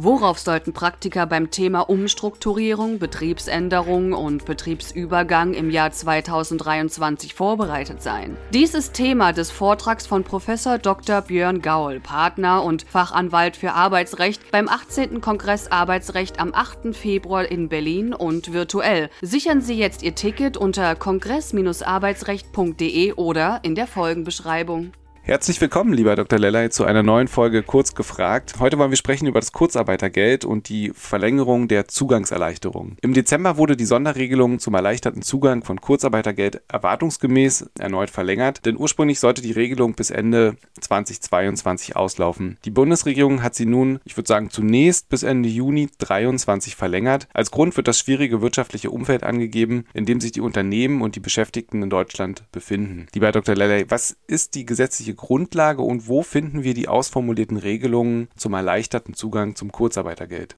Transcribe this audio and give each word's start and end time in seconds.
Worauf 0.00 0.38
sollten 0.38 0.72
Praktiker 0.72 1.26
beim 1.26 1.50
Thema 1.50 1.80
Umstrukturierung, 1.80 3.00
Betriebsänderung 3.00 4.12
und 4.12 4.44
Betriebsübergang 4.44 5.54
im 5.54 5.70
Jahr 5.70 5.90
2023 5.90 7.34
vorbereitet 7.34 8.00
sein? 8.00 8.36
Dies 8.54 8.74
ist 8.74 8.94
Thema 8.94 9.32
des 9.32 9.50
Vortrags 9.50 10.06
von 10.06 10.22
Professor 10.22 10.78
Dr. 10.78 11.22
Björn 11.22 11.62
Gaul, 11.62 11.98
Partner 11.98 12.62
und 12.62 12.86
Fachanwalt 12.88 13.56
für 13.56 13.72
Arbeitsrecht 13.72 14.52
beim 14.52 14.68
18. 14.68 15.20
Kongress 15.20 15.72
Arbeitsrecht 15.72 16.38
am 16.38 16.54
8. 16.54 16.94
Februar 16.94 17.50
in 17.50 17.68
Berlin 17.68 18.14
und 18.14 18.52
virtuell. 18.52 19.10
Sichern 19.20 19.62
Sie 19.62 19.74
jetzt 19.74 20.04
Ihr 20.04 20.14
Ticket 20.14 20.56
unter 20.56 20.94
kongress-arbeitsrecht.de 20.94 23.14
oder 23.14 23.58
in 23.64 23.74
der 23.74 23.88
Folgenbeschreibung. 23.88 24.92
Herzlich 25.28 25.60
willkommen, 25.60 25.92
lieber 25.92 26.16
Dr. 26.16 26.38
Lellay, 26.38 26.70
zu 26.70 26.86
einer 26.86 27.02
neuen 27.02 27.28
Folge 27.28 27.62
Kurz 27.62 27.94
gefragt. 27.94 28.54
Heute 28.60 28.78
wollen 28.78 28.88
wir 28.88 28.96
sprechen 28.96 29.26
über 29.26 29.40
das 29.40 29.52
Kurzarbeitergeld 29.52 30.46
und 30.46 30.70
die 30.70 30.90
Verlängerung 30.94 31.68
der 31.68 31.86
Zugangserleichterung. 31.86 32.96
Im 33.02 33.12
Dezember 33.12 33.58
wurde 33.58 33.76
die 33.76 33.84
Sonderregelung 33.84 34.58
zum 34.58 34.72
erleichterten 34.72 35.20
Zugang 35.20 35.64
von 35.64 35.82
Kurzarbeitergeld 35.82 36.62
erwartungsgemäß 36.68 37.68
erneut 37.78 38.08
verlängert, 38.08 38.64
denn 38.64 38.78
ursprünglich 38.78 39.20
sollte 39.20 39.42
die 39.42 39.52
Regelung 39.52 39.92
bis 39.92 40.08
Ende 40.08 40.56
2022 40.80 41.94
auslaufen. 41.94 42.56
Die 42.64 42.70
Bundesregierung 42.70 43.42
hat 43.42 43.54
sie 43.54 43.66
nun, 43.66 44.00
ich 44.06 44.16
würde 44.16 44.28
sagen, 44.28 44.48
zunächst 44.48 45.10
bis 45.10 45.24
Ende 45.24 45.50
Juni 45.50 45.90
2023 45.90 46.74
verlängert. 46.74 47.28
Als 47.34 47.50
Grund 47.50 47.76
wird 47.76 47.86
das 47.86 47.98
schwierige 47.98 48.40
wirtschaftliche 48.40 48.90
Umfeld 48.90 49.24
angegeben, 49.24 49.84
in 49.92 50.06
dem 50.06 50.22
sich 50.22 50.32
die 50.32 50.40
Unternehmen 50.40 51.02
und 51.02 51.16
die 51.16 51.20
Beschäftigten 51.20 51.82
in 51.82 51.90
Deutschland 51.90 52.44
befinden. 52.50 53.08
Lieber 53.12 53.30
Dr. 53.30 53.54
Lellay, 53.54 53.84
was 53.90 54.16
ist 54.26 54.54
die 54.54 54.64
gesetzliche 54.64 55.17
Grundlage 55.18 55.82
und 55.82 56.08
wo 56.08 56.22
finden 56.22 56.62
wir 56.64 56.72
die 56.72 56.88
ausformulierten 56.88 57.58
Regelungen 57.58 58.28
zum 58.36 58.54
erleichterten 58.54 59.12
Zugang 59.12 59.54
zum 59.54 59.70
Kurzarbeitergeld? 59.70 60.56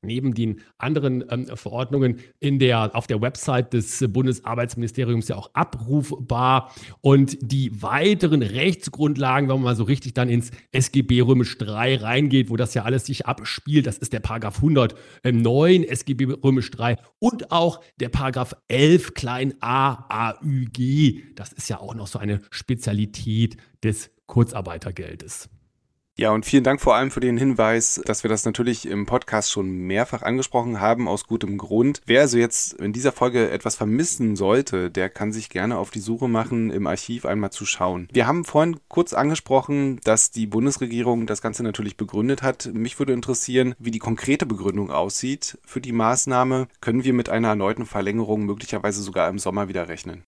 neben 0.02 0.34
den 0.34 0.60
anderen 0.78 1.24
ähm, 1.30 1.46
Verordnungen 1.46 2.20
in 2.40 2.58
der, 2.58 2.95
auf 2.95 3.06
der 3.06 3.20
Website 3.20 3.73
des 3.73 4.05
Bundesarbeitsministeriums 4.08 5.28
ja 5.28 5.36
auch 5.36 5.50
abrufbar. 5.55 6.73
Und 7.00 7.39
die 7.40 7.83
weiteren 7.83 8.42
Rechtsgrundlagen, 8.42 9.48
wenn 9.48 9.56
man 9.56 9.64
mal 9.64 9.77
so 9.77 9.84
richtig 9.84 10.14
dann 10.14 10.28
ins 10.28 10.50
SGB 10.73 11.23
Römisch 11.23 11.58
3 11.58 11.96
reingeht, 11.96 12.50
wo 12.50 12.56
das 12.56 12.74
ja 12.74 12.84
alles 12.84 13.06
sich 13.06 13.27
abspielt, 13.27 13.86
das 13.86 13.98
ist 13.98 14.12
der 14.12 14.20
Paragraph 14.20 14.56
109 14.56 15.84
SGB 15.84 16.36
Römisch 16.42 16.70
3 16.70 16.96
und 17.18 17.50
auch 17.50 17.80
der 18.00 18.08
Paragraph 18.08 18.55
11 18.68 19.14
klein 19.14 19.55
a 19.61 20.06
AÜG. 20.08 21.34
Das 21.34 21.52
ist 21.52 21.68
ja 21.68 21.80
auch 21.80 21.94
noch 21.94 22.06
so 22.06 22.18
eine 22.18 22.40
Spezialität 22.50 23.56
des 23.83 24.11
Kurzarbeitergeldes. 24.27 25.48
Ja, 26.20 26.33
und 26.33 26.45
vielen 26.45 26.64
Dank 26.64 26.80
vor 26.80 26.96
allem 26.96 27.12
für 27.12 27.20
den 27.20 27.39
Hinweis, 27.39 28.01
dass 28.05 28.24
wir 28.24 28.29
das 28.29 28.45
natürlich 28.45 28.89
im 28.89 29.06
Podcast 29.06 29.52
schon 29.52 29.70
mehrfach 29.70 30.23
angesprochen 30.23 30.80
haben, 30.80 31.06
aus 31.06 31.29
gutem 31.29 31.58
Grund. 31.58 32.01
Wer 32.06 32.23
also 32.23 32.39
jetzt 32.39 32.73
in 32.73 32.92
dieser 32.92 33.12
Folge 33.12 33.51
etwas 33.51 33.77
vermissen 33.77 34.34
sollte, 34.34 34.90
der 34.90 35.11
kann 35.11 35.30
sich 35.33 35.48
gerne 35.48 35.79
auf 35.79 35.92
die 35.92 36.01
Suche 36.01 36.27
machen, 36.27 36.70
im 36.70 36.89
Archiv 36.89 37.24
einmal 37.24 37.52
zu 37.52 37.64
schauen. 37.64 38.08
Wir 38.12 38.27
haben 38.27 38.45
vorhin 38.45 38.80
kurz 38.89 39.12
angesprochen, 39.12 40.01
dass 40.02 40.33
die 40.33 40.48
Bundesregierung 40.48 41.27
das 41.29 41.40
Ganze 41.40 41.62
natürlich 41.62 41.96
begründet 41.96 42.42
hat. 42.42 42.68
Mich 42.74 42.98
würde 42.98 43.12
interessieren, 43.12 43.77
wie 43.79 43.92
die 43.92 44.00
konkrete 44.00 44.45
Begründung 44.45 44.90
aussieht 44.90 45.58
für 45.64 45.80
die 45.80 45.92
Maßnahme. 45.92 46.67
Können 46.80 47.05
wir 47.05 47.12
mit 47.12 47.29
einer 47.29 47.50
erneuten 47.50 47.86
Verlängerung 47.86 48.45
möglicherweise 48.45 49.02
sogar 49.02 49.29
im 49.29 49.39
Sommer 49.39 49.68
wieder 49.68 49.86
rechnen? 49.86 50.24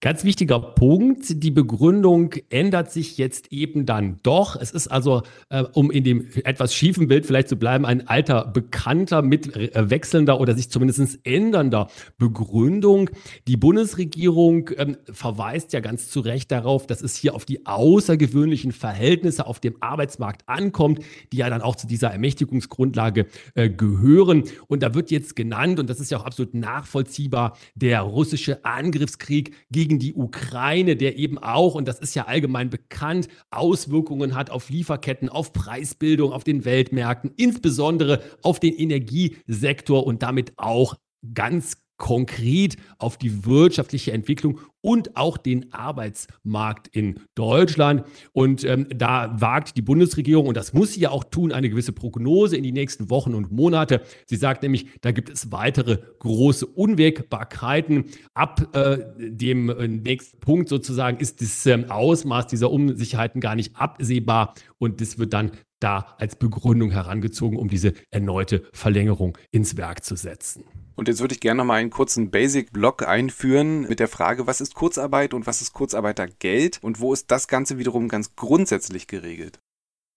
Ganz 0.00 0.22
wichtiger 0.22 0.60
Punkt, 0.60 1.42
die 1.42 1.50
Begründung 1.50 2.32
ändert 2.50 2.92
sich 2.92 3.18
jetzt 3.18 3.50
eben 3.50 3.84
dann 3.84 4.18
doch. 4.22 4.54
Es 4.54 4.70
ist 4.70 4.86
also, 4.86 5.24
äh, 5.48 5.64
um 5.72 5.90
in 5.90 6.04
dem 6.04 6.28
etwas 6.44 6.72
schiefen 6.72 7.08
Bild 7.08 7.26
vielleicht 7.26 7.48
zu 7.48 7.56
bleiben, 7.56 7.84
ein 7.84 8.06
alter 8.06 8.44
Bekannter 8.44 9.22
mit 9.22 9.56
äh, 9.56 9.90
wechselnder 9.90 10.38
oder 10.40 10.54
sich 10.54 10.70
zumindest 10.70 11.18
ändernder 11.24 11.88
Begründung. 12.16 13.10
Die 13.48 13.56
Bundesregierung 13.56 14.70
ähm, 14.76 14.98
verweist 15.10 15.72
ja 15.72 15.80
ganz 15.80 16.08
zu 16.08 16.20
Recht 16.20 16.52
darauf, 16.52 16.86
dass 16.86 17.02
es 17.02 17.16
hier 17.16 17.34
auf 17.34 17.44
die 17.44 17.66
außergewöhnlichen 17.66 18.70
Verhältnisse 18.70 19.48
auf 19.48 19.58
dem 19.58 19.78
Arbeitsmarkt 19.80 20.42
ankommt, 20.46 21.00
die 21.32 21.38
ja 21.38 21.50
dann 21.50 21.60
auch 21.60 21.74
zu 21.74 21.88
dieser 21.88 22.12
Ermächtigungsgrundlage 22.12 23.26
äh, 23.56 23.68
gehören. 23.68 24.44
Und 24.68 24.84
da 24.84 24.94
wird 24.94 25.10
jetzt 25.10 25.34
genannt, 25.34 25.80
und 25.80 25.90
das 25.90 25.98
ist 25.98 26.12
ja 26.12 26.18
auch 26.18 26.24
absolut 26.24 26.54
nachvollziehbar, 26.54 27.56
der 27.74 28.02
russische 28.02 28.64
Angriffskrieg 28.64 29.56
gegen 29.72 29.87
gegen 29.88 29.98
die 29.98 30.14
Ukraine, 30.14 30.96
der 30.96 31.16
eben 31.16 31.38
auch, 31.38 31.74
und 31.74 31.88
das 31.88 31.98
ist 31.98 32.14
ja 32.14 32.26
allgemein 32.26 32.68
bekannt, 32.68 33.28
Auswirkungen 33.50 34.34
hat 34.34 34.50
auf 34.50 34.68
Lieferketten, 34.68 35.30
auf 35.30 35.54
Preisbildung, 35.54 36.32
auf 36.32 36.44
den 36.44 36.66
Weltmärkten, 36.66 37.32
insbesondere 37.36 38.22
auf 38.42 38.60
den 38.60 38.74
Energiesektor 38.74 40.06
und 40.06 40.22
damit 40.22 40.52
auch 40.58 40.96
ganz 41.32 41.87
konkret 41.98 42.76
auf 42.98 43.18
die 43.18 43.44
wirtschaftliche 43.44 44.12
Entwicklung 44.12 44.60
und 44.80 45.16
auch 45.16 45.36
den 45.36 45.72
Arbeitsmarkt 45.72 46.88
in 46.88 47.20
Deutschland. 47.34 48.04
Und 48.32 48.64
ähm, 48.64 48.86
da 48.94 49.40
wagt 49.40 49.76
die 49.76 49.82
Bundesregierung, 49.82 50.46
und 50.46 50.56
das 50.56 50.72
muss 50.72 50.94
sie 50.94 51.00
ja 51.00 51.10
auch 51.10 51.24
tun, 51.24 51.52
eine 51.52 51.68
gewisse 51.68 51.92
Prognose 51.92 52.56
in 52.56 52.62
die 52.62 52.72
nächsten 52.72 53.10
Wochen 53.10 53.34
und 53.34 53.50
Monate. 53.50 54.02
Sie 54.26 54.36
sagt 54.36 54.62
nämlich, 54.62 54.86
da 55.00 55.10
gibt 55.10 55.28
es 55.28 55.52
weitere 55.52 55.98
große 56.20 56.66
Unwägbarkeiten. 56.66 58.04
Ab 58.34 58.74
äh, 58.74 58.98
dem 59.18 59.68
äh, 59.68 59.88
nächsten 59.88 60.38
Punkt 60.38 60.68
sozusagen 60.68 61.18
ist 61.18 61.42
das 61.42 61.66
ähm, 61.66 61.90
Ausmaß 61.90 62.46
dieser 62.46 62.70
Unsicherheiten 62.70 63.40
gar 63.40 63.56
nicht 63.56 63.76
absehbar. 63.76 64.54
Und 64.78 65.00
das 65.00 65.18
wird 65.18 65.32
dann 65.32 65.50
da 65.80 66.16
als 66.18 66.36
Begründung 66.36 66.90
herangezogen, 66.90 67.58
um 67.58 67.68
diese 67.68 67.94
erneute 68.10 68.64
Verlängerung 68.72 69.38
ins 69.50 69.76
Werk 69.76 70.04
zu 70.04 70.16
setzen. 70.16 70.64
Und 70.96 71.06
jetzt 71.06 71.20
würde 71.20 71.34
ich 71.34 71.40
gerne 71.40 71.58
noch 71.58 71.64
mal 71.64 71.74
einen 71.74 71.90
kurzen 71.90 72.30
Basic-Block 72.30 73.06
einführen 73.06 73.82
mit 73.82 74.00
der 74.00 74.08
Frage, 74.08 74.46
was 74.48 74.60
ist 74.60 74.74
Kurzarbeit 74.74 75.32
und 75.32 75.46
was 75.46 75.62
ist 75.62 75.72
Kurzarbeitergeld 75.72 76.80
und 76.82 77.00
wo 77.00 77.12
ist 77.12 77.30
das 77.30 77.46
Ganze 77.46 77.78
wiederum 77.78 78.08
ganz 78.08 78.34
grundsätzlich 78.34 79.06
geregelt? 79.06 79.60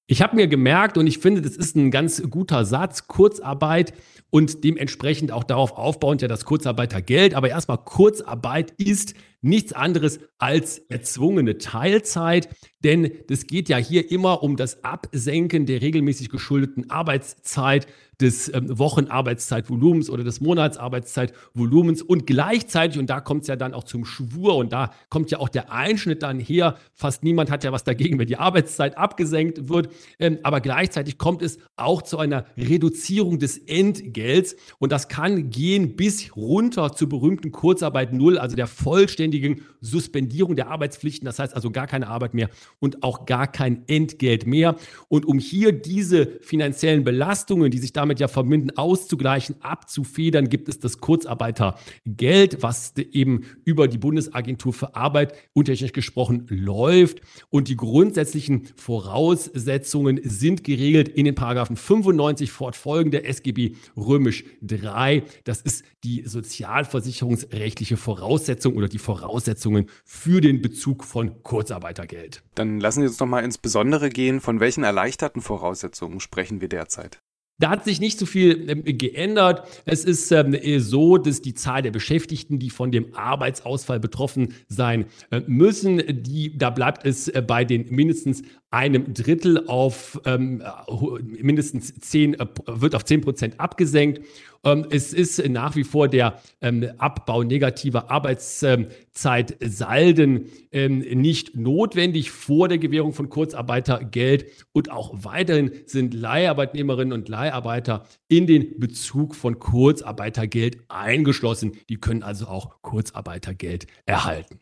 Ich 0.08 0.22
habe 0.22 0.36
mir 0.36 0.48
gemerkt 0.48 0.98
und 0.98 1.08
ich 1.08 1.20
finde, 1.20 1.42
das 1.42 1.56
ist 1.56 1.76
ein 1.76 1.92
ganz 1.92 2.22
guter 2.30 2.66
Satz, 2.66 3.08
Kurzarbeit 3.08 3.94
und 4.30 4.64
dementsprechend 4.64 5.32
auch 5.32 5.44
darauf 5.44 5.72
aufbauend 5.74 6.22
ja 6.22 6.28
das 6.28 6.46
Kurzarbeitergeld. 6.46 7.34
Aber 7.34 7.50
erstmal, 7.50 7.78
Kurzarbeit 7.78 8.72
ist 8.72 9.14
nichts 9.42 9.74
anderes 9.74 10.20
als 10.38 10.80
erzwungene 10.90 11.58
Teilzeit, 11.58 12.50
denn 12.84 13.12
es 13.30 13.48
geht 13.48 13.70
ja 13.70 13.78
hier 13.78 14.12
immer 14.12 14.44
um 14.44 14.56
das 14.56 14.84
Absenken 14.84 15.66
der 15.66 15.82
regelmäßig 15.82 16.30
geschuldeten 16.30 16.90
Arbeitszeit 16.90 17.88
des 18.22 18.54
ähm, 18.54 18.78
Wochenarbeitszeitvolumens 18.78 20.10
oder 20.10 20.24
des 20.24 20.42
Monatsarbeitszeitvolumens. 20.42 22.02
Und 22.02 22.28
gleichzeitig, 22.28 23.00
und 23.00 23.10
da 23.10 23.20
kommt 23.20 23.42
es 23.44 23.48
ja 23.48 23.56
dann 23.56 23.74
auch 23.74 23.84
zum 23.84 24.06
Schwur 24.06 24.56
und 24.56 24.72
da 24.72 24.92
kommt 25.10 25.32
ja 25.32 25.40
auch 25.40 25.50
der 25.50 25.72
Einschnitt 25.72 26.22
dann 26.24 26.40
her, 26.40 26.78
fast 26.94 27.24
niemand 27.24 27.50
hat 27.50 27.64
ja 27.64 27.72
was 27.72 27.84
dagegen, 27.84 28.20
wenn 28.20 28.28
die 28.28 28.38
Arbeitszeit 28.38 28.98
abgesenkt 28.98 29.70
wird, 29.70 29.90
ähm, 30.20 30.40
aber 30.44 30.62
gleichzeitig 30.62 31.18
kommt 31.18 31.42
es 31.42 31.58
auch 31.76 32.02
zu 32.04 32.20
einer 32.20 32.46
Reduzierung 32.58 33.40
des 33.40 33.58
Entgelts. 33.58 34.56
Und 34.78 34.92
das 34.92 35.08
kann 35.08 35.50
gehen 35.50 35.96
bis 35.96 36.36
runter 36.36 36.94
zur 36.94 37.10
berühmten 37.10 37.52
Kurzarbeit 37.52 38.14
Null, 38.14 38.38
also 38.38 38.56
der 38.56 38.68
vollständigen 38.68 39.31
vollständigen 39.32 39.66
Suspendierung 39.82 40.56
der 40.56 40.70
Arbeitspflichten, 40.70 41.26
das 41.26 41.40
heißt 41.40 41.56
also 41.56 41.72
gar 41.72 41.88
keine 41.88 42.08
Arbeit 42.08 42.34
mehr 42.34 42.50
und 42.80 43.04
auch 43.04 43.26
gar 43.26 43.48
kein 43.48 43.88
Entgelt 43.88 44.46
mehr. 44.46 44.76
Und 45.08 45.26
um 45.26 45.40
hier 45.40 45.72
diese 45.72 46.40
finanziellen 46.42 47.04
Belastungen, 47.04 47.72
die 47.72 47.80
sich 47.80 47.94
damit 47.94 48.20
ja 48.20 48.28
verbinden, 48.28 48.72
auszugleichen, 48.78 49.56
abzufedern, 49.62 50.50
gibt 50.50 50.70
es 50.70 50.80
das 50.80 51.00
Kurzarbeitergeld, 51.00 52.62
was 52.62 52.94
eben 52.98 53.42
über 53.64 53.88
die 53.88 53.98
Bundesagentur 53.98 54.74
für 54.74 54.96
Arbeit 54.96 55.34
untertechnisch 55.54 55.94
gesprochen 55.94 56.46
läuft. 56.50 57.22
Und 57.50 57.70
die 57.70 57.78
grundsätzlichen 57.78 58.68
Voraussetzungen 58.76 60.20
sind 60.24 60.64
geregelt 60.64 61.10
in 61.10 61.26
den 61.26 61.36
Paragraphen 61.36 61.76
95 61.76 62.52
fortfolgende 62.52 63.24
SGB 63.24 63.76
römisch 63.96 64.44
3. 64.62 65.24
Das 65.44 65.62
ist 65.62 65.84
die 66.04 66.24
sozialversicherungsrechtliche 66.26 67.98
Voraussetzung 67.98 68.76
oder 68.76 68.88
die 68.88 68.98
Voraussetzungen 68.98 69.88
für 70.04 70.42
den 70.42 70.62
Bezug 70.62 71.04
von 71.04 71.44
Kurzarbeitergeld. 71.44 72.44
Dann 72.56 72.80
lassen 72.80 73.02
Sie 73.02 73.08
uns 73.08 73.20
noch 73.20 73.28
mal 73.28 73.44
ins 73.44 73.58
Besondere 73.58 74.10
gehen. 74.10 74.42
Von 74.42 74.60
welchen 74.60 74.84
erleichterten 74.84 75.42
Voraussetzungen 75.42 76.20
sprechen 76.20 76.62
wir 76.62 76.70
derzeit? 76.70 77.22
Da 77.62 77.70
hat 77.70 77.86
sich 77.86 78.00
nicht 78.00 78.18
so 78.18 78.26
viel 78.26 78.70
ähm, 78.70 78.84
geändert. 78.84 79.84
Es 79.86 80.04
ist 80.04 80.32
ähm, 80.32 80.58
so, 80.80 81.18
dass 81.18 81.44
die 81.44 81.54
Zahl 81.54 81.84
der 81.84 81.92
Beschäftigten, 81.92 82.58
die 82.58 82.72
von 82.72 82.92
dem 82.92 83.14
Arbeitsausfall 83.14 84.00
betroffen 84.00 84.56
sein 84.68 85.06
äh, 85.30 85.42
müssen, 85.46 86.02
die, 86.24 86.58
da 86.58 86.72
bleibt 86.72 87.06
es 87.06 87.28
äh, 87.28 87.44
bei 87.46 87.64
den 87.64 87.86
mindestens 87.94 88.42
einem 88.72 89.14
Drittel 89.14 89.68
auf 89.68 90.20
ähm, 90.26 90.64
mindestens 91.42 91.94
zehn, 92.00 92.40
äh, 92.40 92.48
wird 92.66 92.96
auf 92.96 93.04
zehn 93.04 93.20
Prozent 93.20 93.60
abgesenkt. 93.60 94.22
Ähm, 94.64 94.88
es 94.90 95.12
ist 95.12 95.46
nach 95.50 95.76
wie 95.76 95.84
vor 95.84 96.08
der 96.08 96.40
ähm, 96.62 96.88
Abbau 96.98 97.44
negativer 97.44 98.10
Arbeitszeitsalden 98.10 100.46
ähm, 100.72 101.00
nicht 101.00 101.58
notwendig 101.58 102.32
vor 102.32 102.70
der 102.70 102.78
Gewährung 102.78 103.12
von 103.14 103.28
Kurzarbeitergeld 103.28 104.46
und 104.72 104.90
auch 104.90 105.12
weiterhin 105.16 105.72
sind 105.86 106.14
Leiharbeitnehmerinnen 106.14 107.12
und 107.12 107.28
Leiharbeiter 107.28 108.06
in 108.30 108.48
den 108.48 108.80
Bezug 108.80 109.36
von 109.36 109.60
Kurzarbeitergeld 109.60 110.78
eingeschlossen. 110.88 111.74
Die 111.90 111.98
können 111.98 112.24
also 112.24 112.48
auch 112.48 112.82
Kurzarbeitergeld 112.82 113.88
erhalten. 114.06 114.62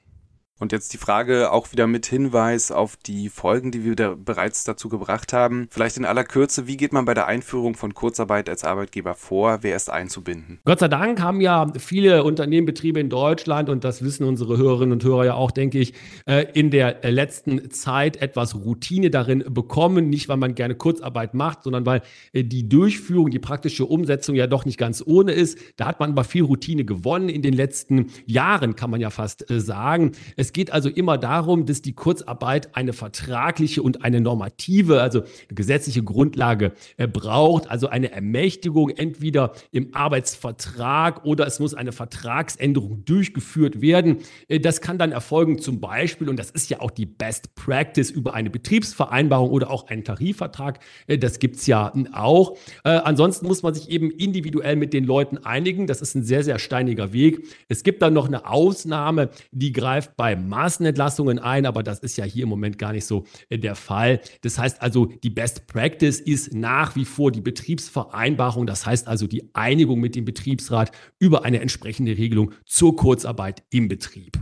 Und 0.59 0.73
jetzt 0.73 0.91
die 0.91 0.97
Frage 0.97 1.53
auch 1.53 1.71
wieder 1.71 1.87
mit 1.87 2.05
Hinweis 2.05 2.69
auf 2.69 2.97
die 2.97 3.29
Folgen, 3.29 3.71
die 3.71 3.85
wir 3.85 3.95
da 3.95 4.15
bereits 4.15 4.65
dazu 4.65 4.89
gebracht 4.89 5.31
haben. 5.31 5.67
Vielleicht 5.71 5.95
in 5.95 6.03
aller 6.03 6.25
Kürze, 6.25 6.67
wie 6.67 6.75
geht 6.75 6.91
man 6.91 7.05
bei 7.05 7.13
der 7.13 7.27
Einführung 7.27 7.75
von 7.75 7.93
Kurzarbeit 7.93 8.49
als 8.49 8.65
Arbeitgeber 8.65 9.15
vor? 9.15 9.59
Wer 9.61 9.77
ist 9.77 9.89
einzubinden? 9.89 10.59
Gott 10.65 10.79
sei 10.79 10.89
Dank 10.89 11.21
haben 11.21 11.39
ja 11.39 11.71
viele 11.77 12.25
Unternehmen, 12.25 12.65
Betriebe 12.65 12.99
in 12.99 13.09
Deutschland, 13.09 13.69
und 13.69 13.85
das 13.85 14.03
wissen 14.03 14.25
unsere 14.25 14.57
Hörerinnen 14.57 14.91
und 14.91 15.03
Hörer 15.03 15.25
ja 15.25 15.33
auch, 15.35 15.51
denke 15.51 15.79
ich, 15.79 15.93
äh, 16.25 16.45
in 16.53 16.71
der 16.71 16.99
letzten 17.09 17.71
Zeit 17.71 18.21
etwas 18.21 18.53
Routine 18.53 19.09
darin 19.09 19.45
bekommen. 19.47 20.09
Nicht, 20.09 20.27
weil 20.27 20.37
man 20.37 20.55
gerne 20.55 20.75
Kurzarbeit 20.75 21.33
macht, 21.35 21.63
sondern 21.63 21.85
weil 21.85 22.01
äh, 22.33 22.43
die 22.43 22.67
Durchführung, 22.67 23.29
die 23.29 23.39
praktische 23.39 23.85
Umsetzung 23.85 24.35
ja 24.35 24.45
doch 24.45 24.65
nicht 24.65 24.77
ganz 24.77 25.01
ohne 25.05 25.31
ist. 25.31 25.57
Da 25.77 25.85
hat 25.85 26.01
man 26.01 26.11
aber 26.11 26.25
viel 26.25 26.43
Routine 26.43 26.83
gewonnen 26.83 27.29
in 27.29 27.41
den 27.41 27.53
letzten 27.53 28.07
Jahren, 28.25 28.75
kann 28.75 28.89
man 28.89 28.99
ja 28.99 29.09
fast 29.09 29.49
äh, 29.49 29.61
sagen. 29.61 30.11
Es 30.35 30.48
es 30.49 30.53
geht 30.53 30.71
also 30.71 30.89
immer 30.89 31.19
darum, 31.19 31.67
dass 31.67 31.83
die 31.83 31.93
Kurzarbeit 31.93 32.75
eine 32.75 32.91
vertragliche 32.91 33.83
und 33.83 34.03
eine 34.03 34.19
normative, 34.19 34.99
also 34.99 35.19
eine 35.19 35.53
gesetzliche 35.53 36.01
Grundlage 36.01 36.71
äh, 36.97 37.07
braucht, 37.07 37.69
also 37.69 37.87
eine 37.87 38.11
Ermächtigung 38.11 38.89
entweder 38.89 39.53
im 39.71 39.93
Arbeitsvertrag 39.93 41.23
oder 41.23 41.45
es 41.45 41.59
muss 41.59 41.75
eine 41.75 41.91
Vertragsänderung 41.91 43.05
durchgeführt 43.05 43.79
werden. 43.79 44.17
Äh, 44.47 44.59
das 44.59 44.81
kann 44.81 44.97
dann 44.97 45.11
erfolgen 45.11 45.59
zum 45.59 45.79
Beispiel, 45.79 46.27
und 46.27 46.39
das 46.39 46.49
ist 46.49 46.67
ja 46.71 46.81
auch 46.81 46.89
die 46.89 47.05
Best 47.05 47.53
Practice 47.53 48.09
über 48.09 48.33
eine 48.33 48.49
Betriebsvereinbarung 48.49 49.51
oder 49.51 49.69
auch 49.69 49.85
einen 49.85 50.03
Tarifvertrag. 50.03 50.79
Äh, 51.05 51.19
das 51.19 51.37
gibt 51.37 51.57
es 51.57 51.67
ja 51.67 51.93
auch. 52.11 52.57
Äh, 52.83 52.89
ansonsten 52.89 53.45
muss 53.45 53.61
man 53.61 53.75
sich 53.75 53.91
eben 53.91 54.09
individuell 54.09 54.77
mit 54.77 54.93
den 54.93 55.03
Leuten 55.03 55.37
einigen. 55.37 55.85
Das 55.85 56.01
ist 56.01 56.15
ein 56.15 56.23
sehr, 56.23 56.43
sehr 56.43 56.57
steiniger 56.57 57.13
Weg. 57.13 57.45
Es 57.67 57.83
gibt 57.83 58.01
dann 58.01 58.13
noch 58.15 58.25
eine 58.25 58.47
Ausnahme, 58.47 59.29
die 59.51 59.73
greift 59.73 60.17
bei 60.17 60.38
Massenentlastungen 60.39 61.39
ein, 61.39 61.65
aber 61.65 61.83
das 61.83 61.99
ist 61.99 62.17
ja 62.17 62.25
hier 62.25 62.43
im 62.43 62.49
Moment 62.49 62.77
gar 62.77 62.93
nicht 62.93 63.05
so 63.05 63.25
äh, 63.49 63.59
der 63.59 63.75
Fall. 63.75 64.21
Das 64.41 64.57
heißt 64.57 64.81
also, 64.81 65.05
die 65.05 65.29
Best 65.29 65.67
Practice 65.67 66.19
ist 66.19 66.53
nach 66.53 66.95
wie 66.95 67.05
vor 67.05 67.31
die 67.31 67.41
Betriebsvereinbarung, 67.41 68.65
das 68.65 68.85
heißt 68.85 69.07
also 69.07 69.27
die 69.27 69.53
Einigung 69.53 69.99
mit 69.99 70.15
dem 70.15 70.25
Betriebsrat 70.25 70.91
über 71.19 71.43
eine 71.43 71.59
entsprechende 71.59 72.17
Regelung 72.17 72.53
zur 72.65 72.95
Kurzarbeit 72.95 73.63
im 73.69 73.87
Betrieb. 73.87 74.39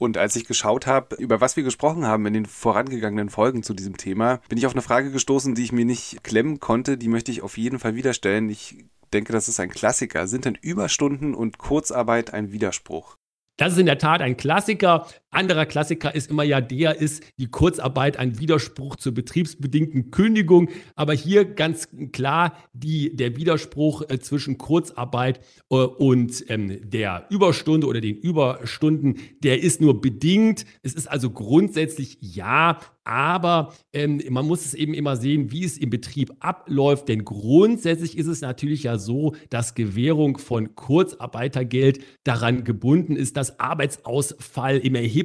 Und 0.00 0.16
als 0.16 0.34
ich 0.34 0.46
geschaut 0.46 0.86
habe, 0.86 1.16
über 1.16 1.42
was 1.42 1.56
wir 1.56 1.62
gesprochen 1.62 2.06
haben 2.06 2.24
in 2.24 2.32
den 2.32 2.46
vorangegangenen 2.46 3.28
Folgen 3.28 3.62
zu 3.62 3.74
diesem 3.74 3.98
Thema, 3.98 4.40
bin 4.48 4.56
ich 4.56 4.64
auf 4.64 4.72
eine 4.72 4.80
Frage 4.80 5.10
gestoßen, 5.10 5.54
die 5.54 5.62
ich 5.62 5.72
mir 5.72 5.84
nicht 5.84 6.24
klemmen 6.24 6.58
konnte. 6.58 6.96
Die 6.96 7.08
möchte 7.08 7.30
ich 7.30 7.42
auf 7.42 7.58
jeden 7.58 7.78
Fall 7.78 7.96
wieder 7.96 8.14
stellen. 8.14 8.48
Ich 8.48 8.78
denke, 9.12 9.34
das 9.34 9.48
ist 9.50 9.60
ein 9.60 9.68
Klassiker. 9.68 10.26
Sind 10.26 10.46
denn 10.46 10.58
Überstunden 10.58 11.34
und 11.34 11.58
Kurzarbeit 11.58 12.32
ein 12.32 12.50
Widerspruch? 12.50 13.18
Das 13.60 13.74
ist 13.74 13.78
in 13.78 13.84
der 13.84 13.98
Tat 13.98 14.22
ein 14.22 14.38
Klassiker. 14.38 15.06
Anderer 15.30 15.64
Klassiker 15.64 16.12
ist 16.12 16.30
immer 16.30 16.42
ja 16.42 16.60
der, 16.60 17.00
ist 17.00 17.22
die 17.38 17.46
Kurzarbeit 17.46 18.16
ein 18.16 18.40
Widerspruch 18.40 18.96
zur 18.96 19.14
betriebsbedingten 19.14 20.10
Kündigung. 20.10 20.68
Aber 20.96 21.12
hier 21.12 21.44
ganz 21.44 21.88
klar 22.10 22.56
die, 22.72 23.14
der 23.14 23.36
Widerspruch 23.36 24.02
äh, 24.08 24.18
zwischen 24.18 24.58
Kurzarbeit 24.58 25.38
äh, 25.70 25.76
und 25.76 26.44
ähm, 26.48 26.80
der 26.82 27.26
Überstunde 27.30 27.86
oder 27.86 28.00
den 28.00 28.16
Überstunden, 28.16 29.18
der 29.44 29.62
ist 29.62 29.80
nur 29.80 30.00
bedingt. 30.00 30.64
Es 30.82 30.94
ist 30.94 31.08
also 31.08 31.30
grundsätzlich 31.30 32.18
ja, 32.20 32.80
aber 33.04 33.72
ähm, 33.92 34.20
man 34.30 34.46
muss 34.46 34.64
es 34.64 34.74
eben 34.74 34.94
immer 34.94 35.16
sehen, 35.16 35.50
wie 35.52 35.64
es 35.64 35.78
im 35.78 35.90
Betrieb 35.90 36.32
abläuft. 36.40 37.08
Denn 37.08 37.24
grundsätzlich 37.24 38.18
ist 38.18 38.26
es 38.26 38.40
natürlich 38.40 38.82
ja 38.82 38.98
so, 38.98 39.34
dass 39.48 39.74
Gewährung 39.74 40.38
von 40.38 40.74
Kurzarbeitergeld 40.74 42.00
daran 42.24 42.64
gebunden 42.64 43.16
ist, 43.16 43.36
dass 43.36 43.58
Arbeitsausfall 43.58 44.78
im 44.78 44.94
erheblichen 44.94 45.19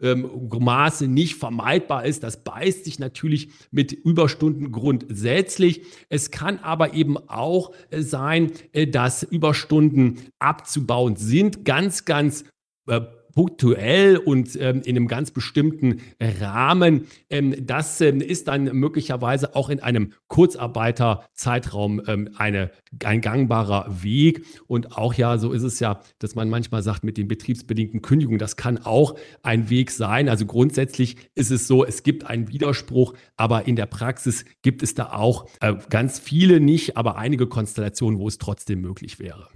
ähm, 0.00 0.48
Maße 0.50 1.08
nicht 1.08 1.36
vermeidbar 1.36 2.04
ist. 2.04 2.22
Das 2.22 2.42
beißt 2.42 2.84
sich 2.84 2.98
natürlich 2.98 3.50
mit 3.70 3.92
Überstunden 3.92 4.72
grundsätzlich. 4.72 5.82
Es 6.08 6.30
kann 6.30 6.58
aber 6.58 6.94
eben 6.94 7.16
auch 7.16 7.72
äh, 7.90 8.02
sein, 8.02 8.52
äh, 8.72 8.86
dass 8.86 9.22
Überstunden 9.22 10.20
abzubauen 10.38 11.16
sind. 11.16 11.64
Ganz, 11.64 12.04
ganz 12.04 12.44
äh, 12.86 13.00
punktuell 13.36 14.16
und 14.16 14.56
ähm, 14.56 14.80
in 14.82 14.96
einem 14.96 15.08
ganz 15.08 15.30
bestimmten 15.30 16.00
Rahmen. 16.18 17.06
Ähm, 17.28 17.54
das 17.66 18.00
ähm, 18.00 18.22
ist 18.22 18.48
dann 18.48 18.64
möglicherweise 18.64 19.54
auch 19.54 19.68
in 19.68 19.78
einem 19.80 20.14
Kurzarbeiterzeitraum 20.28 22.00
ähm, 22.06 22.30
eine, 22.38 22.70
ein 23.04 23.20
gangbarer 23.20 24.02
Weg. 24.02 24.46
Und 24.66 24.96
auch 24.96 25.12
ja, 25.12 25.36
so 25.36 25.52
ist 25.52 25.64
es 25.64 25.78
ja, 25.80 26.00
dass 26.18 26.34
man 26.34 26.48
manchmal 26.48 26.82
sagt, 26.82 27.04
mit 27.04 27.18
den 27.18 27.28
betriebsbedingten 27.28 28.00
Kündigungen, 28.00 28.38
das 28.38 28.56
kann 28.56 28.78
auch 28.78 29.18
ein 29.42 29.68
Weg 29.68 29.90
sein. 29.90 30.30
Also 30.30 30.46
grundsätzlich 30.46 31.16
ist 31.34 31.50
es 31.50 31.68
so, 31.68 31.84
es 31.84 32.02
gibt 32.02 32.24
einen 32.24 32.48
Widerspruch, 32.48 33.12
aber 33.36 33.68
in 33.68 33.76
der 33.76 33.86
Praxis 33.86 34.46
gibt 34.62 34.82
es 34.82 34.94
da 34.94 35.12
auch 35.12 35.46
äh, 35.60 35.74
ganz 35.90 36.18
viele 36.18 36.58
nicht, 36.58 36.96
aber 36.96 37.18
einige 37.18 37.46
Konstellationen, 37.46 38.18
wo 38.18 38.28
es 38.28 38.38
trotzdem 38.38 38.80
möglich 38.80 39.18
wäre. 39.18 39.48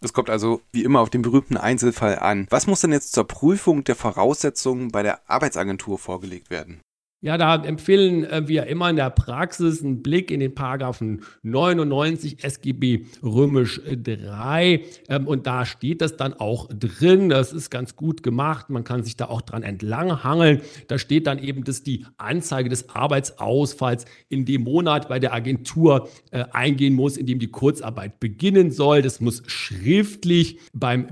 Es 0.00 0.12
kommt 0.12 0.30
also 0.30 0.60
wie 0.72 0.84
immer 0.84 1.00
auf 1.00 1.10
den 1.10 1.22
berühmten 1.22 1.56
Einzelfall 1.56 2.18
an. 2.18 2.46
Was 2.50 2.66
muss 2.66 2.80
denn 2.80 2.92
jetzt 2.92 3.12
zur 3.12 3.26
Prüfung 3.26 3.84
der 3.84 3.96
Voraussetzungen 3.96 4.90
bei 4.92 5.02
der 5.02 5.28
Arbeitsagentur 5.28 5.98
vorgelegt 5.98 6.50
werden? 6.50 6.80
Ja, 7.20 7.36
da 7.36 7.56
empfehlen 7.64 8.22
äh, 8.22 8.46
wir 8.46 8.68
immer 8.68 8.88
in 8.90 8.94
der 8.94 9.10
Praxis 9.10 9.82
einen 9.82 10.02
Blick 10.04 10.30
in 10.30 10.38
den 10.38 10.54
Paragraphen 10.54 11.22
99 11.42 12.44
SGB 12.44 13.06
römisch 13.24 13.80
3 13.84 14.84
ähm, 15.08 15.26
und 15.26 15.48
da 15.48 15.66
steht 15.66 16.00
das 16.00 16.16
dann 16.16 16.32
auch 16.34 16.68
drin. 16.68 17.28
Das 17.28 17.52
ist 17.52 17.70
ganz 17.70 17.96
gut 17.96 18.22
gemacht. 18.22 18.70
Man 18.70 18.84
kann 18.84 19.02
sich 19.02 19.16
da 19.16 19.24
auch 19.24 19.42
dran 19.42 19.64
entlanghangeln. 19.64 20.60
Da 20.86 20.96
steht 20.96 21.26
dann 21.26 21.40
eben, 21.40 21.64
dass 21.64 21.82
die 21.82 22.06
Anzeige 22.18 22.68
des 22.68 22.88
Arbeitsausfalls 22.88 24.04
in 24.28 24.44
dem 24.44 24.62
Monat 24.62 25.08
bei 25.08 25.18
der 25.18 25.34
Agentur 25.34 26.08
äh, 26.30 26.44
eingehen 26.52 26.94
muss, 26.94 27.16
in 27.16 27.26
dem 27.26 27.40
die 27.40 27.50
Kurzarbeit 27.50 28.20
beginnen 28.20 28.70
soll. 28.70 29.02
Das 29.02 29.20
muss 29.20 29.42
schriftlich 29.48 30.60
beim 30.72 31.08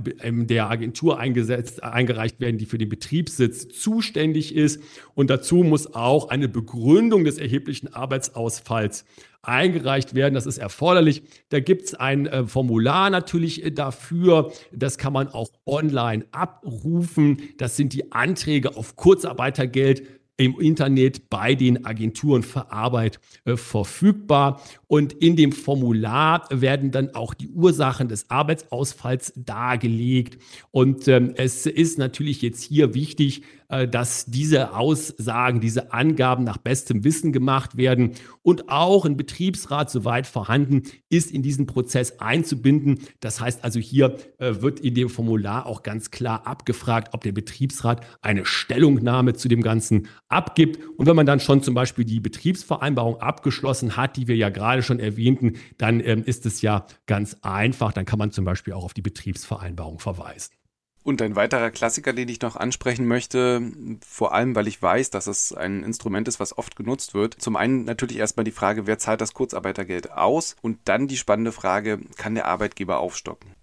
der 0.47 0.71
Agentur 0.71 1.19
eingereicht 1.19 2.39
werden, 2.41 2.59
die 2.59 2.67
für 2.67 2.79
den 2.79 2.89
Betriebssitz 2.89 3.67
zuständig 3.69 4.55
ist 4.55 4.81
und 5.17 5.31
dazu 5.31 5.65
muss 5.65 5.96
auch 5.97 6.29
eine 6.29 6.49
Begründung 6.49 7.25
des 7.25 7.39
erheblichen 7.39 7.93
Arbeitsausfalls 7.93 9.05
eingereicht 9.43 10.15
werden. 10.15 10.35
Das 10.35 10.47
ist 10.47 10.59
erforderlich. 10.59 11.23
Da 11.49 11.61
gibt 11.61 11.85
es 11.85 11.95
ein 11.95 12.27
äh, 12.27 12.47
Formular 12.47 13.11
natürlich 13.11 13.65
äh, 13.65 13.71
dafür. 13.71 14.53
Das 14.73 14.99
kann 14.99 15.13
man 15.13 15.29
auch 15.29 15.49
online 15.65 16.27
abrufen. 16.33 17.41
Das 17.59 17.77
sind 17.77 17.93
die 17.93 18.13
Anträge 18.13 18.77
auf 18.77 18.97
Kurzarbeitergeld 18.97 20.03
im 20.37 20.61
Internet 20.61 21.31
bei 21.31 21.55
den 21.55 21.85
Agenturen 21.85 22.43
für 22.43 22.71
Arbeit 22.71 23.21
äh, 23.45 23.57
verfügbar. 23.57 24.61
Und 24.87 25.13
in 25.15 25.37
dem 25.37 25.53
Formular 25.53 26.47
werden 26.51 26.91
dann 26.91 27.15
auch 27.15 27.35
die 27.35 27.49
Ursachen 27.49 28.09
des 28.09 28.31
Arbeitsausfalls 28.31 29.33
dargelegt. 29.37 30.43
Und 30.71 31.09
ähm, 31.09 31.33
es 31.37 31.67
ist 31.67 31.99
natürlich 31.99 32.43
jetzt 32.43 32.63
hier 32.63 32.95
wichtig, 32.95 33.43
äh, 33.69 33.89
dass 33.89 34.27
diese 34.27 34.75
Aussagen, 34.75 35.61
diese 35.61 35.93
Angaben 35.93 36.45
nach 36.45 36.59
bestem 36.59 37.03
Wissen 37.03 37.33
gemacht 37.33 37.77
werden 37.77 38.13
und 38.43 38.69
auch 38.69 39.05
ein 39.05 39.17
Betriebsrat, 39.17 39.91
soweit 39.91 40.27
vorhanden 40.27 40.83
ist, 41.09 41.33
in 41.33 41.43
diesen 41.43 41.67
Prozess 41.67 42.21
einzubinden. 42.21 43.01
Das 43.19 43.41
heißt 43.41 43.65
also, 43.65 43.81
hier 43.81 44.19
äh, 44.39 44.61
wird 44.61 44.79
in 44.79 44.95
dem 44.95 45.09
Formular 45.09 45.67
auch 45.67 45.83
ganz 45.83 46.13
klar 46.13 46.47
abgefragt, 46.47 47.13
ob 47.13 47.25
der 47.25 47.33
Betriebsrat 47.33 48.07
eine 48.21 48.45
Stellungnahme 48.45 49.35
zu 49.35 49.49
dem 49.49 49.63
Ganzen 49.63 50.07
abgibt. 50.29 50.79
Und 50.97 51.07
wenn 51.07 51.17
man 51.17 51.27
dann 51.27 51.41
schon 51.41 51.63
zum 51.63 51.75
Beispiel 51.75 52.05
die 52.05 52.21
Betriebsvereinbarung 52.21 53.21
abgeschlossen 53.21 53.97
hat, 53.97 54.17
die 54.17 54.29
wir 54.29 54.37
ja 54.37 54.49
gerade 54.49 54.83
schon 54.83 55.01
erwähnten, 55.01 55.55
dann 55.79 56.01
ähm, 56.01 56.25
ist 56.25 56.47
es 56.47 56.63
ja 56.63 56.87
ganz 57.07 57.37
einfach. 57.43 57.93
Dann 57.93 58.05
kann 58.05 58.19
man 58.19 58.33
zum 58.33 58.45
Beispiel 58.45 58.73
auch 58.73 58.85
auf 58.85 58.95
die 58.95 59.03
Betriebsvereinbarung 59.03 59.99
verweisen. 59.99 60.53
Und 61.07 61.23
ein 61.23 61.37
weiterer 61.37 61.71
Klassiker, 61.71 62.13
den 62.13 62.29
ich 62.29 62.41
noch 62.41 62.57
ansprechen 62.57 63.07
möchte, 63.07 63.63
vor 64.05 64.35
allem 64.35 64.57
weil 64.57 64.67
ich 64.67 64.83
weiß, 64.83 65.11
dass 65.11 65.29
es 65.29 65.53
ein 65.53 65.85
Instrument 65.85 66.27
ist, 66.27 66.41
was 66.41 66.59
oft 66.59 66.75
genutzt 66.75 67.15
wird. 67.15 67.35
Zum 67.41 67.55
einen 67.55 67.85
natürlich 67.85 68.17
erstmal 68.17 68.43
die 68.43 68.51
Frage, 68.51 68.89
wer 68.89 68.99
zahlt 68.99 69.21
das 69.21 69.33
Kurzarbeitergeld 69.33 70.11
aus? 70.11 70.57
Und 70.63 70.81
dann 70.87 71.07
die 71.07 71.17
spannende 71.17 71.53
Frage, 71.53 72.01
kann 72.17 72.35
der 72.35 72.47
Arbeitgeber 72.47 72.99
aufstocken? 72.99 73.56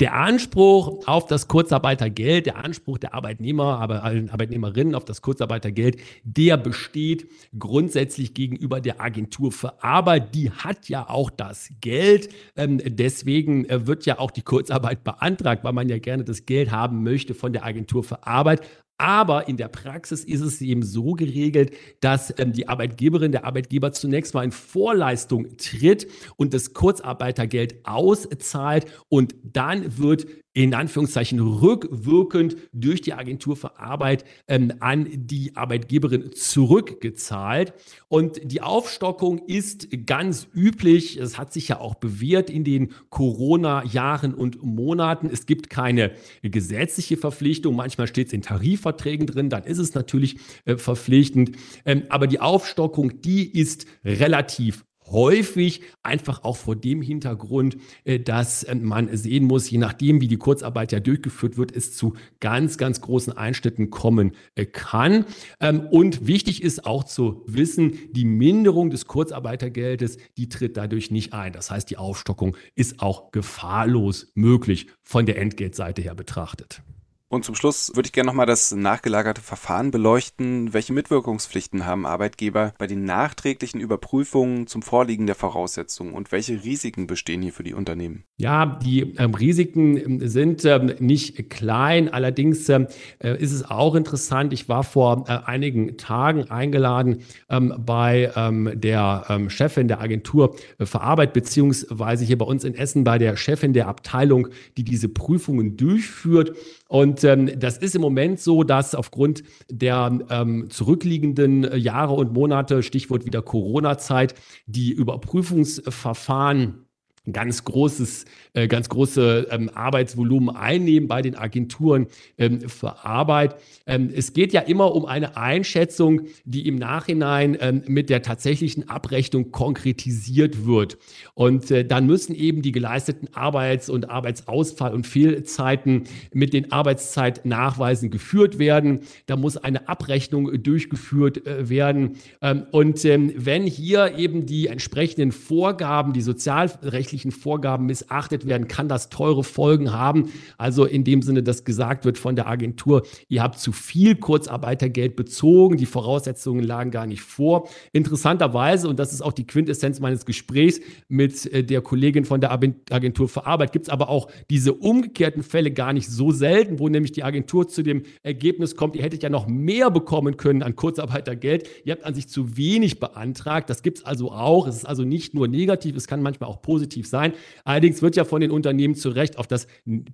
Der 0.00 0.14
Anspruch 0.14 1.08
auf 1.08 1.26
das 1.26 1.48
Kurzarbeitergeld, 1.48 2.46
der 2.46 2.64
Anspruch 2.64 2.98
der 2.98 3.14
Arbeitnehmer, 3.14 3.80
aber 3.80 4.04
allen 4.04 4.30
Arbeitnehmerinnen 4.30 4.94
auf 4.94 5.04
das 5.04 5.22
Kurzarbeitergeld, 5.22 6.00
der 6.22 6.56
besteht 6.56 7.28
grundsätzlich 7.58 8.32
gegenüber 8.32 8.80
der 8.80 9.00
Agentur 9.00 9.50
für 9.50 9.82
Arbeit. 9.82 10.36
Die 10.36 10.52
hat 10.52 10.88
ja 10.88 11.08
auch 11.08 11.30
das 11.30 11.70
Geld. 11.80 12.28
Ähm, 12.54 12.80
deswegen 12.84 13.64
äh, 13.64 13.88
wird 13.88 14.06
ja 14.06 14.20
auch 14.20 14.30
die 14.30 14.42
Kurzarbeit 14.42 15.02
beantragt, 15.02 15.64
weil 15.64 15.72
man 15.72 15.88
ja 15.88 15.98
gerne 15.98 16.22
das 16.22 16.46
Geld 16.46 16.70
haben 16.70 17.02
möchte 17.02 17.34
von 17.34 17.52
der 17.52 17.64
Agentur 17.64 18.04
für 18.04 18.24
Arbeit. 18.24 18.62
Aber 18.98 19.46
in 19.48 19.56
der 19.56 19.68
Praxis 19.68 20.24
ist 20.24 20.40
es 20.40 20.60
eben 20.60 20.82
so 20.82 21.12
geregelt, 21.12 21.72
dass 22.00 22.34
ähm, 22.38 22.52
die 22.52 22.68
Arbeitgeberin, 22.68 23.30
der 23.30 23.44
Arbeitgeber 23.44 23.92
zunächst 23.92 24.34
mal 24.34 24.42
in 24.44 24.50
Vorleistung 24.50 25.56
tritt 25.56 26.08
und 26.36 26.52
das 26.52 26.74
Kurzarbeitergeld 26.74 27.86
auszahlt 27.86 28.86
und 29.08 29.36
dann 29.44 29.98
wird 29.98 30.26
in 30.58 30.74
Anführungszeichen 30.74 31.38
rückwirkend 31.38 32.56
durch 32.72 33.00
die 33.00 33.12
Agentur 33.12 33.54
für 33.54 33.78
Arbeit 33.78 34.24
ähm, 34.48 34.72
an 34.80 35.06
die 35.08 35.54
Arbeitgeberin 35.54 36.32
zurückgezahlt. 36.32 37.72
Und 38.08 38.40
die 38.42 38.60
Aufstockung 38.60 39.38
ist 39.46 39.86
ganz 40.04 40.48
üblich. 40.52 41.16
Es 41.16 41.38
hat 41.38 41.52
sich 41.52 41.68
ja 41.68 41.78
auch 41.78 41.94
bewährt 41.94 42.50
in 42.50 42.64
den 42.64 42.92
Corona-Jahren 43.08 44.34
und 44.34 44.60
Monaten. 44.60 45.30
Es 45.32 45.46
gibt 45.46 45.70
keine 45.70 46.10
gesetzliche 46.42 47.18
Verpflichtung. 47.18 47.76
Manchmal 47.76 48.08
steht 48.08 48.26
es 48.26 48.32
in 48.32 48.42
Tarifverträgen 48.42 49.28
drin, 49.28 49.50
dann 49.50 49.62
ist 49.62 49.78
es 49.78 49.94
natürlich 49.94 50.38
äh, 50.64 50.76
verpflichtend. 50.76 51.52
Ähm, 51.84 52.02
aber 52.08 52.26
die 52.26 52.40
Aufstockung, 52.40 53.20
die 53.20 53.48
ist 53.48 53.86
relativ 54.04 54.84
häufig 55.10 55.82
einfach 56.02 56.44
auch 56.44 56.56
vor 56.56 56.76
dem 56.76 57.02
Hintergrund, 57.02 57.76
äh, 58.04 58.18
dass 58.18 58.62
äh, 58.64 58.74
man 58.74 59.14
sehen 59.16 59.44
muss, 59.44 59.70
je 59.70 59.78
nachdem, 59.78 60.20
wie 60.20 60.28
die 60.28 60.36
Kurzarbeit 60.36 60.92
ja 60.92 61.00
durchgeführt 61.00 61.56
wird, 61.56 61.74
es 61.74 61.94
zu 61.94 62.14
ganz, 62.40 62.78
ganz 62.78 63.00
großen 63.00 63.32
Einschnitten 63.36 63.90
kommen 63.90 64.32
äh, 64.54 64.66
kann. 64.66 65.24
Ähm, 65.60 65.80
und 65.90 66.26
wichtig 66.26 66.62
ist 66.62 66.86
auch 66.86 67.04
zu 67.04 67.42
wissen, 67.46 67.98
die 68.12 68.24
Minderung 68.24 68.90
des 68.90 69.06
Kurzarbeitergeldes, 69.06 70.18
die 70.36 70.48
tritt 70.48 70.76
dadurch 70.76 71.10
nicht 71.10 71.32
ein. 71.32 71.52
Das 71.52 71.70
heißt, 71.70 71.88
die 71.90 71.96
Aufstockung 71.96 72.56
ist 72.74 73.00
auch 73.00 73.32
gefahrlos 73.32 74.32
möglich 74.34 74.88
von 75.02 75.26
der 75.26 75.38
Entgeltseite 75.38 76.02
her 76.02 76.14
betrachtet. 76.14 76.82
Und 77.30 77.44
zum 77.44 77.54
Schluss 77.54 77.92
würde 77.94 78.06
ich 78.06 78.12
gerne 78.12 78.28
nochmal 78.28 78.46
das 78.46 78.72
nachgelagerte 78.72 79.42
Verfahren 79.42 79.90
beleuchten. 79.90 80.72
Welche 80.72 80.94
Mitwirkungspflichten 80.94 81.84
haben 81.84 82.06
Arbeitgeber 82.06 82.72
bei 82.78 82.86
den 82.86 83.04
nachträglichen 83.04 83.80
Überprüfungen 83.80 84.66
zum 84.66 84.80
Vorliegen 84.80 85.26
der 85.26 85.34
Voraussetzungen 85.34 86.14
und 86.14 86.32
welche 86.32 86.64
Risiken 86.64 87.06
bestehen 87.06 87.42
hier 87.42 87.52
für 87.52 87.64
die 87.64 87.74
Unternehmen? 87.74 88.24
Ja, 88.38 88.64
die 88.82 89.14
ähm, 89.18 89.34
Risiken 89.34 89.98
ähm, 89.98 90.26
sind 90.26 90.64
ähm, 90.64 90.94
nicht 91.00 91.50
klein. 91.50 92.08
Allerdings 92.08 92.66
ähm, 92.70 92.86
äh, 93.18 93.36
ist 93.36 93.52
es 93.52 93.62
auch 93.62 93.94
interessant. 93.94 94.54
Ich 94.54 94.70
war 94.70 94.82
vor 94.82 95.26
äh, 95.28 95.32
einigen 95.44 95.98
Tagen 95.98 96.50
eingeladen 96.50 97.24
ähm, 97.50 97.74
bei 97.78 98.32
ähm, 98.36 98.70
der 98.74 99.48
Chefin 99.48 99.88
der 99.88 100.00
Agentur 100.00 100.56
für 100.82 101.00
Arbeit, 101.00 101.32
beziehungsweise 101.32 102.24
hier 102.24 102.38
bei 102.38 102.46
uns 102.46 102.64
in 102.64 102.74
Essen 102.74 103.04
bei 103.04 103.18
der 103.18 103.36
Chefin 103.36 103.72
der 103.72 103.88
Abteilung, 103.88 104.48
die 104.76 104.84
diese 104.84 105.08
Prüfungen 105.08 105.76
durchführt. 105.76 106.56
Und 106.88 107.22
ähm, 107.22 107.60
das 107.60 107.76
ist 107.76 107.94
im 107.94 108.00
Moment 108.00 108.40
so, 108.40 108.64
dass 108.64 108.94
aufgrund 108.94 109.42
der 109.70 110.18
ähm, 110.30 110.70
zurückliegenden 110.70 111.78
Jahre 111.78 112.14
und 112.14 112.32
Monate, 112.32 112.82
Stichwort 112.82 113.26
wieder 113.26 113.42
Corona-Zeit, 113.42 114.34
die 114.66 114.90
Überprüfungsverfahren 114.92 116.87
ganz 117.32 117.64
großes, 117.64 118.24
äh, 118.54 118.68
ganz 118.68 118.88
große 118.88 119.48
ähm, 119.50 119.70
Arbeitsvolumen 119.74 120.54
einnehmen 120.54 121.08
bei 121.08 121.22
den 121.22 121.36
Agenturen 121.36 122.06
ähm, 122.38 122.60
für 122.68 123.04
Arbeit. 123.04 123.56
Ähm, 123.86 124.10
es 124.14 124.32
geht 124.32 124.52
ja 124.52 124.60
immer 124.60 124.94
um 124.94 125.04
eine 125.04 125.36
Einschätzung, 125.36 126.22
die 126.44 126.66
im 126.66 126.76
Nachhinein 126.76 127.56
ähm, 127.60 127.82
mit 127.86 128.10
der 128.10 128.22
tatsächlichen 128.22 128.88
Abrechnung 128.88 129.52
konkretisiert 129.52 130.66
wird. 130.66 130.98
Und 131.34 131.70
äh, 131.70 131.84
dann 131.84 132.06
müssen 132.06 132.34
eben 132.34 132.62
die 132.62 132.72
geleisteten 132.72 133.28
Arbeits- 133.34 133.88
und 133.88 134.10
Arbeitsausfall- 134.10 134.92
und 134.92 135.06
Fehlzeiten 135.06 136.04
mit 136.32 136.52
den 136.52 136.72
Arbeitszeitnachweisen 136.72 138.10
geführt 138.10 138.58
werden. 138.58 139.00
Da 139.26 139.36
muss 139.36 139.56
eine 139.56 139.88
Abrechnung 139.88 140.62
durchgeführt 140.62 141.46
äh, 141.46 141.68
werden. 141.68 142.16
Ähm, 142.42 142.66
und 142.70 143.04
ähm, 143.04 143.32
wenn 143.36 143.64
hier 143.64 144.16
eben 144.18 144.46
die 144.46 144.66
entsprechenden 144.68 145.32
Vorgaben, 145.32 146.12
die 146.12 146.22
sozialrechtlichen 146.22 147.17
gesetzlichen 147.18 147.30
Vorgaben 147.32 147.86
missachtet 147.86 148.46
werden, 148.46 148.68
kann 148.68 148.88
das 148.88 149.08
teure 149.08 149.42
Folgen 149.44 149.92
haben. 149.92 150.30
Also 150.56 150.84
in 150.84 151.04
dem 151.04 151.22
Sinne, 151.22 151.42
dass 151.42 151.64
gesagt 151.64 152.04
wird 152.04 152.18
von 152.18 152.36
der 152.36 152.46
Agentur, 152.46 153.02
ihr 153.28 153.42
habt 153.42 153.58
zu 153.58 153.72
viel 153.72 154.16
Kurzarbeitergeld 154.16 155.16
bezogen, 155.16 155.76
die 155.76 155.86
Voraussetzungen 155.86 156.62
lagen 156.62 156.90
gar 156.90 157.06
nicht 157.06 157.22
vor. 157.22 157.68
Interessanterweise, 157.92 158.88
und 158.88 158.98
das 158.98 159.12
ist 159.12 159.22
auch 159.22 159.32
die 159.32 159.46
Quintessenz 159.46 160.00
meines 160.00 160.24
Gesprächs 160.24 160.80
mit 161.08 161.46
äh, 161.52 161.64
der 161.64 161.80
Kollegin 161.80 162.24
von 162.24 162.40
der 162.40 162.52
Agentur 162.52 163.28
für 163.28 163.46
Arbeit, 163.46 163.72
gibt 163.72 163.86
es 163.86 163.90
aber 163.90 164.08
auch 164.08 164.28
diese 164.50 164.72
umgekehrten 164.72 165.42
Fälle 165.42 165.70
gar 165.70 165.92
nicht 165.92 166.08
so 166.08 166.30
selten, 166.30 166.78
wo 166.78 166.88
nämlich 166.88 167.12
die 167.12 167.24
Agentur 167.24 167.68
zu 167.68 167.82
dem 167.82 168.02
Ergebnis 168.22 168.76
kommt, 168.76 168.96
ihr 168.96 169.02
hättet 169.02 169.22
ja 169.22 169.28
noch 169.28 169.46
mehr 169.46 169.90
bekommen 169.90 170.36
können 170.36 170.62
an 170.62 170.76
Kurzarbeitergeld. 170.76 171.68
Ihr 171.84 171.92
habt 171.92 172.04
an 172.04 172.14
sich 172.14 172.28
zu 172.28 172.56
wenig 172.56 173.00
beantragt. 173.00 173.70
Das 173.70 173.82
gibt 173.82 173.98
es 173.98 174.04
also 174.04 174.30
auch. 174.30 174.66
Es 174.66 174.76
ist 174.76 174.84
also 174.84 175.04
nicht 175.04 175.34
nur 175.34 175.48
negativ, 175.48 175.96
es 175.96 176.06
kann 176.06 176.22
manchmal 176.22 176.48
auch 176.48 176.62
sein. 177.08 177.32
Allerdings 177.64 178.02
wird 178.02 178.16
ja 178.16 178.24
von 178.24 178.40
den 178.40 178.50
Unternehmen 178.50 178.94
zu 178.94 179.10
Recht 179.10 179.38
auf 179.38 179.46
das 179.46 179.66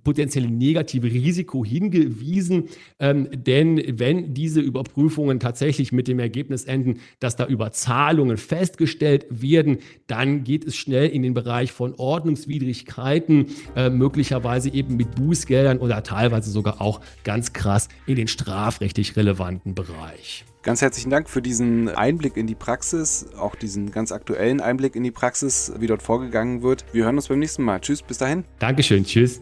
potenzielle 0.03 0.49
negative 0.49 1.07
Risiko 1.07 1.63
hingewiesen, 1.65 2.65
ähm, 2.99 3.27
denn 3.31 3.99
wenn 3.99 4.33
diese 4.33 4.61
Überprüfungen 4.61 5.39
tatsächlich 5.39 5.91
mit 5.91 6.07
dem 6.07 6.19
Ergebnis 6.19 6.65
enden, 6.65 6.99
dass 7.19 7.35
da 7.35 7.45
Überzahlungen 7.45 8.37
festgestellt 8.37 9.25
werden, 9.29 9.79
dann 10.07 10.43
geht 10.43 10.65
es 10.65 10.75
schnell 10.75 11.09
in 11.09 11.23
den 11.23 11.33
Bereich 11.33 11.71
von 11.71 11.93
Ordnungswidrigkeiten, 11.95 13.47
äh, 13.75 13.89
möglicherweise 13.89 14.73
eben 14.73 14.95
mit 14.95 15.15
Bußgeldern 15.15 15.79
oder 15.79 16.03
teilweise 16.03 16.49
sogar 16.51 16.81
auch 16.81 17.01
ganz 17.23 17.53
krass 17.53 17.89
in 18.05 18.15
den 18.15 18.27
strafrechtlich 18.27 19.15
relevanten 19.15 19.75
Bereich. 19.75 20.45
Ganz 20.65 20.81
herzlichen 20.81 21.11
Dank 21.11 21.29
für 21.29 21.43
diesen 21.43 21.89
Einblick 21.89 22.37
in 22.37 22.47
die 22.47 22.55
Praxis, 22.55 23.27
auch 23.37 23.53
diesen 23.53 23.91
ganz 23.91 24.11
aktuellen 24.11 24.61
Einblick 24.61 24.95
in 24.95 25.03
die 25.03 25.11
Praxis, 25.11 25.71
wie 25.77 25.85
dort 25.85 26.01
vorgegangen 26.01 26.63
wird. 26.63 26.85
Wir 26.91 27.03
hören 27.03 27.17
uns 27.17 27.27
beim 27.27 27.37
nächsten 27.37 27.61
Mal. 27.61 27.81
Tschüss, 27.81 28.01
bis 28.01 28.17
dahin. 28.17 28.45
Dankeschön, 28.57 29.05
tschüss. 29.05 29.41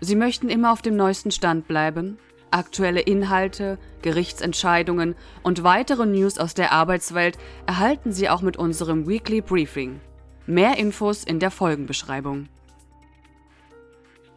Sie 0.00 0.14
möchten 0.14 0.48
immer 0.48 0.70
auf 0.70 0.80
dem 0.80 0.94
neuesten 0.94 1.32
Stand 1.32 1.66
bleiben? 1.66 2.16
Aktuelle 2.52 3.00
Inhalte, 3.00 3.76
Gerichtsentscheidungen 4.02 5.16
und 5.42 5.64
weitere 5.64 6.06
News 6.06 6.38
aus 6.38 6.54
der 6.54 6.70
Arbeitswelt 6.70 7.38
erhalten 7.66 8.12
Sie 8.12 8.28
auch 8.28 8.40
mit 8.40 8.56
unserem 8.56 9.08
Weekly 9.08 9.40
Briefing. 9.40 9.98
Mehr 10.46 10.78
Infos 10.78 11.24
in 11.24 11.40
der 11.40 11.50
Folgenbeschreibung. 11.50 12.46